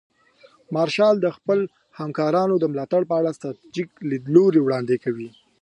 [0.75, 1.63] مارشال د خپلو
[1.99, 5.29] همکارانو د ملاتړ په اړه ستراتیژیک لیدلوري وړاندې کوي.